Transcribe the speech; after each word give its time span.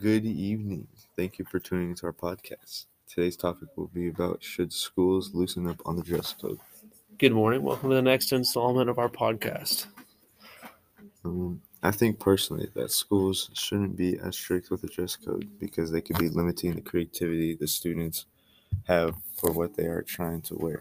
Good 0.00 0.24
evening. 0.24 0.86
Thank 1.14 1.38
you 1.38 1.44
for 1.44 1.58
tuning 1.58 1.90
into 1.90 2.06
our 2.06 2.12
podcast. 2.14 2.86
Today's 3.06 3.36
topic 3.36 3.68
will 3.76 3.88
be 3.88 4.08
about 4.08 4.42
should 4.42 4.72
schools 4.72 5.34
loosen 5.34 5.66
up 5.66 5.82
on 5.84 5.96
the 5.96 6.02
dress 6.02 6.34
code. 6.40 6.58
Good 7.18 7.32
morning. 7.32 7.62
Welcome 7.62 7.90
to 7.90 7.96
the 7.96 8.00
next 8.00 8.32
installment 8.32 8.88
of 8.88 8.98
our 8.98 9.10
podcast. 9.10 9.88
Um, 11.22 11.60
I 11.82 11.90
think 11.90 12.18
personally 12.18 12.70
that 12.72 12.90
schools 12.90 13.50
shouldn't 13.52 13.94
be 13.94 14.18
as 14.18 14.36
strict 14.36 14.70
with 14.70 14.80
the 14.80 14.88
dress 14.88 15.16
code 15.16 15.50
because 15.58 15.90
they 15.90 16.00
could 16.00 16.16
be 16.16 16.30
limiting 16.30 16.76
the 16.76 16.80
creativity 16.80 17.54
the 17.54 17.68
students 17.68 18.24
have 18.84 19.16
for 19.36 19.52
what 19.52 19.76
they 19.76 19.84
are 19.84 20.00
trying 20.00 20.40
to 20.42 20.54
wear. 20.54 20.80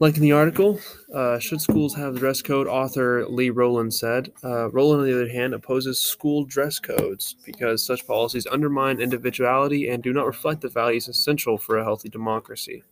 Like 0.00 0.16
in 0.16 0.22
the 0.22 0.32
article, 0.32 0.80
uh, 1.14 1.38
should 1.38 1.60
schools 1.60 1.94
have 1.94 2.18
dress 2.18 2.42
code? 2.42 2.66
Author 2.66 3.26
Lee 3.28 3.50
Rowland 3.50 3.94
said. 3.94 4.32
Uh, 4.42 4.68
Rowland, 4.70 5.02
on 5.02 5.06
the 5.06 5.14
other 5.14 5.28
hand, 5.28 5.54
opposes 5.54 6.00
school 6.00 6.44
dress 6.44 6.78
codes 6.78 7.36
because 7.44 7.84
such 7.84 8.06
policies 8.06 8.46
undermine 8.46 9.00
individuality 9.00 9.88
and 9.88 10.02
do 10.02 10.12
not 10.12 10.26
reflect 10.26 10.62
the 10.62 10.68
values 10.68 11.08
essential 11.08 11.58
for 11.58 11.78
a 11.78 11.84
healthy 11.84 12.08
democracy. 12.08 12.82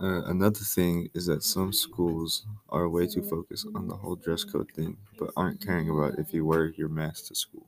Uh, 0.00 0.24
another 0.24 0.60
thing 0.60 1.08
is 1.14 1.26
that 1.26 1.42
some 1.42 1.72
schools 1.72 2.46
are 2.68 2.88
way 2.88 3.06
too 3.06 3.22
focused 3.22 3.66
on 3.74 3.86
the 3.86 3.96
whole 3.96 4.16
dress 4.16 4.42
code 4.42 4.70
thing, 4.72 4.96
but 5.18 5.30
aren't 5.36 5.60
caring 5.64 5.88
about 5.88 6.18
if 6.18 6.32
you 6.32 6.44
wear 6.44 6.66
your 6.70 6.88
mask 6.88 7.28
to 7.28 7.34
school. 7.34 7.63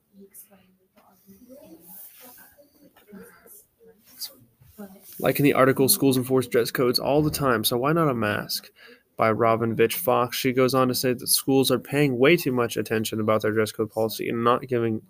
Like 5.19 5.39
in 5.39 5.45
the 5.45 5.55
article, 5.55 5.89
schools 5.89 6.17
enforce 6.17 6.47
dress 6.47 6.71
codes 6.71 6.99
all 6.99 7.23
the 7.23 7.31
time, 7.31 7.65
so 7.65 7.79
why 7.79 7.93
not 7.93 8.09
a 8.09 8.15
mask? 8.15 8.69
By 9.17 9.31
Robin 9.31 9.75
Vitch 9.75 9.97
Fox. 9.97 10.37
She 10.37 10.53
goes 10.53 10.75
on 10.75 10.89
to 10.89 10.95
say 10.95 11.15
that 11.15 11.27
schools 11.29 11.71
are 11.71 11.79
paying 11.79 12.19
way 12.19 12.37
too 12.37 12.53
much 12.53 12.77
attention 12.77 13.19
about 13.19 13.43
their 13.43 13.53
dress 13.53 13.73
code 13.73 13.91
policy 13.91 14.29
and 14.29 14.45
not 14.45 14.67
giving 14.69 15.01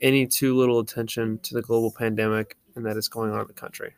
any 0.00 0.26
too 0.26 0.56
little 0.56 0.78
attention 0.78 1.38
to 1.42 1.54
the 1.54 1.62
global 1.62 1.92
pandemic 1.92 2.56
and 2.74 2.86
that 2.86 2.96
is 2.96 3.08
going 3.08 3.30
on 3.30 3.40
in 3.40 3.46
the 3.46 3.52
country. 3.52 3.94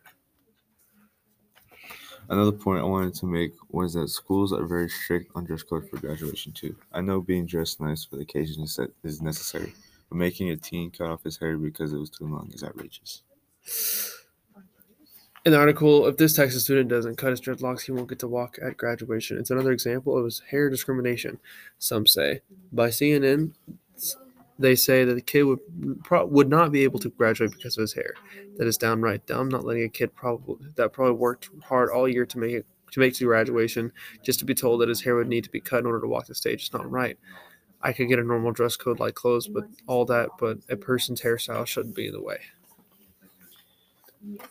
Another 2.28 2.52
point 2.52 2.80
I 2.80 2.84
wanted 2.84 3.14
to 3.16 3.26
make 3.26 3.52
was 3.68 3.94
that 3.94 4.08
schools 4.08 4.52
are 4.52 4.64
very 4.64 4.88
strict 4.88 5.30
on 5.34 5.44
dress 5.44 5.62
code 5.62 5.88
for 5.88 5.98
graduation 5.98 6.52
too. 6.52 6.74
I 6.92 7.00
know 7.02 7.20
being 7.20 7.46
dressed 7.46 7.80
nice 7.80 8.04
for 8.04 8.16
the 8.16 8.22
occasion 8.22 8.62
is, 8.62 8.78
is 9.02 9.20
necessary, 9.20 9.74
but 10.08 10.16
making 10.16 10.50
a 10.50 10.56
teen 10.56 10.90
cut 10.90 11.10
off 11.10 11.22
his 11.22 11.36
hair 11.36 11.58
because 11.58 11.92
it 11.92 11.98
was 11.98 12.10
too 12.10 12.26
long 12.26 12.50
is 12.54 12.64
outrageous. 12.64 13.22
In 15.44 15.52
the 15.52 15.58
article, 15.58 16.06
if 16.06 16.16
this 16.16 16.34
Texas 16.34 16.64
student 16.64 16.88
doesn't 16.88 17.16
cut 17.16 17.30
his 17.30 17.40
dreadlocks, 17.40 17.82
he 17.82 17.92
won't 17.92 18.08
get 18.08 18.18
to 18.20 18.28
walk 18.28 18.58
at 18.62 18.78
graduation. 18.78 19.38
It's 19.38 19.50
another 19.50 19.72
example 19.72 20.16
of 20.16 20.24
his 20.24 20.40
hair 20.48 20.70
discrimination, 20.70 21.38
some 21.78 22.06
say. 22.06 22.40
By 22.72 22.88
CNN, 22.88 23.52
they 24.58 24.74
say 24.74 25.04
that 25.04 25.14
the 25.14 25.20
kid 25.20 25.42
would 25.42 25.58
pro- 26.02 26.24
would 26.24 26.48
not 26.48 26.72
be 26.72 26.82
able 26.82 26.98
to 27.00 27.10
graduate 27.10 27.50
because 27.50 27.76
of 27.76 27.82
his 27.82 27.92
hair. 27.92 28.14
That 28.56 28.66
is 28.66 28.78
downright 28.78 29.26
dumb. 29.26 29.50
Not 29.50 29.66
letting 29.66 29.84
a 29.84 29.88
kid 29.88 30.14
probably 30.14 30.56
that 30.76 30.94
probably 30.94 31.16
worked 31.16 31.50
hard 31.62 31.90
all 31.90 32.08
year 32.08 32.24
to 32.24 32.38
make 32.38 32.52
it 32.52 32.66
to 32.92 33.00
make 33.00 33.12
to 33.14 33.26
graduation 33.26 33.92
just 34.22 34.38
to 34.38 34.46
be 34.46 34.54
told 34.54 34.80
that 34.80 34.88
his 34.88 35.02
hair 35.02 35.16
would 35.16 35.28
need 35.28 35.44
to 35.44 35.50
be 35.50 35.60
cut 35.60 35.80
in 35.80 35.86
order 35.86 36.00
to 36.00 36.06
walk 36.06 36.26
the 36.26 36.34
stage. 36.34 36.62
It's 36.62 36.72
not 36.72 36.90
right. 36.90 37.18
I 37.82 37.92
could 37.92 38.08
get 38.08 38.18
a 38.18 38.24
normal 38.24 38.52
dress 38.52 38.76
code 38.76 38.98
like 38.98 39.14
clothes, 39.14 39.46
but 39.46 39.64
all 39.86 40.06
that, 40.06 40.30
but 40.38 40.58
a 40.70 40.76
person's 40.76 41.20
hairstyle 41.20 41.66
shouldn't 41.66 41.94
be 41.94 42.06
in 42.06 42.14
the 42.14 42.22
way. 42.22 42.38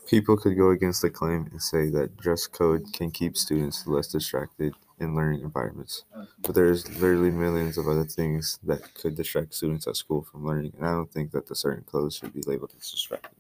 People 0.08 0.38
could 0.38 0.58
go 0.58 0.70
against 0.70 1.02
the 1.02 1.10
claim 1.10 1.48
and 1.52 1.62
say 1.62 1.90
that 1.90 2.18
dress 2.18 2.48
code 2.48 2.94
can 2.94 3.12
keep 3.12 3.36
students 3.38 3.88
less 3.88 4.08
distracted 4.08 4.74
in 5.00 5.16
learning 5.16 5.42
environments. 5.42 6.04
But 6.42 6.56
there's 6.56 6.88
literally 7.00 7.32
millions 7.32 7.78
of 7.78 7.88
other 7.88 8.04
things 8.04 8.60
that 8.64 8.94
could 8.94 9.16
distract 9.16 9.54
students 9.54 9.88
at 9.88 9.96
school 9.98 10.24
from 10.24 10.46
learning, 10.46 10.74
and 10.78 10.86
I 10.86 10.92
don't 10.92 11.12
think 11.12 11.32
that 11.32 11.48
the 11.48 11.56
certain 11.56 11.84
clothes 11.84 12.16
should 12.16 12.34
be 12.34 12.42
labeled 12.46 12.74
as 12.78 12.92
distracting. 12.92 13.40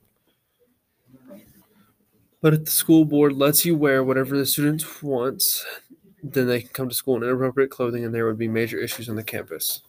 But 2.41 2.53
if 2.53 2.65
the 2.65 2.71
school 2.71 3.05
board 3.05 3.33
lets 3.33 3.65
you 3.65 3.75
wear 3.77 4.03
whatever 4.03 4.37
the 4.37 4.45
student 4.45 5.03
wants, 5.03 5.65
then 6.21 6.47
they 6.47 6.61
can 6.61 6.69
come 6.69 6.89
to 6.89 6.95
school 6.95 7.15
in 7.15 7.23
inappropriate 7.23 7.69
clothing 7.69 8.03
and 8.03 8.13
there 8.13 8.25
would 8.25 8.37
be 8.37 8.47
major 8.47 8.77
issues 8.77 9.07
on 9.07 9.15
the 9.15 9.23
campus. 9.23 9.81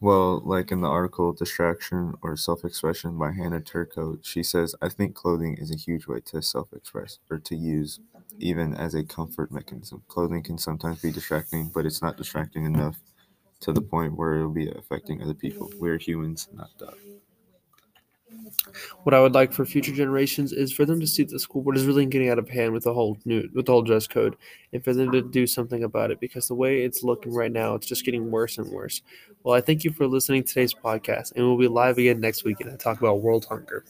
Well, 0.00 0.40
like 0.44 0.70
in 0.72 0.80
the 0.80 0.88
article 0.88 1.32
Distraction 1.32 2.14
or 2.22 2.36
Self 2.36 2.64
Expression 2.64 3.18
by 3.18 3.32
Hannah 3.32 3.60
Turco, 3.60 4.18
she 4.22 4.42
says, 4.42 4.74
I 4.82 4.88
think 4.88 5.14
clothing 5.14 5.56
is 5.58 5.70
a 5.70 5.76
huge 5.76 6.06
way 6.06 6.20
to 6.26 6.42
self 6.42 6.72
express 6.72 7.18
or 7.30 7.38
to 7.40 7.56
use, 7.56 8.00
even 8.38 8.74
as 8.74 8.94
a 8.94 9.04
comfort 9.04 9.50
mechanism. 9.50 10.02
Clothing 10.08 10.42
can 10.42 10.58
sometimes 10.58 11.00
be 11.02 11.10
distracting, 11.12 11.70
but 11.74 11.86
it's 11.86 12.02
not 12.02 12.16
distracting 12.16 12.64
enough 12.66 12.96
to 13.60 13.72
the 13.72 13.82
point 13.82 14.16
where 14.16 14.34
it'll 14.36 14.50
be 14.50 14.70
affecting 14.70 15.22
other 15.22 15.34
people. 15.34 15.70
We're 15.78 15.98
humans, 15.98 16.48
not 16.52 16.70
dogs. 16.78 16.98
What 19.02 19.14
I 19.14 19.20
would 19.20 19.34
like 19.34 19.52
for 19.52 19.64
future 19.64 19.92
generations 19.92 20.52
is 20.52 20.72
for 20.72 20.84
them 20.84 21.00
to 21.00 21.06
see 21.06 21.22
that 21.24 21.32
the 21.32 21.38
school 21.38 21.62
board 21.62 21.76
is 21.76 21.86
really 21.86 22.06
getting 22.06 22.28
out 22.28 22.38
of 22.38 22.48
hand 22.48 22.72
with 22.72 22.84
the 22.84 22.92
whole 22.92 23.18
new 23.24 23.48
with 23.54 23.66
the 23.66 23.72
whole 23.72 23.82
dress 23.82 24.06
code, 24.06 24.36
and 24.72 24.82
for 24.84 24.92
them 24.92 25.10
to 25.12 25.22
do 25.22 25.46
something 25.46 25.84
about 25.84 26.10
it. 26.10 26.20
Because 26.20 26.48
the 26.48 26.54
way 26.54 26.82
it's 26.82 27.02
looking 27.02 27.32
right 27.32 27.52
now, 27.52 27.74
it's 27.74 27.86
just 27.86 28.04
getting 28.04 28.30
worse 28.30 28.58
and 28.58 28.70
worse. 28.70 29.02
Well, 29.42 29.54
I 29.54 29.60
thank 29.60 29.84
you 29.84 29.92
for 29.92 30.06
listening 30.06 30.42
to 30.42 30.48
today's 30.48 30.74
podcast, 30.74 31.32
and 31.36 31.44
we'll 31.44 31.58
be 31.58 31.68
live 31.68 31.98
again 31.98 32.20
next 32.20 32.44
week 32.44 32.60
and 32.60 32.78
talk 32.78 32.98
about 32.98 33.22
world 33.22 33.46
hunger. 33.48 33.84